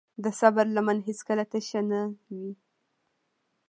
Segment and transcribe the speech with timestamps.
[0.23, 2.01] د صبر لمن هیڅکله تشه نه
[2.35, 2.51] وي.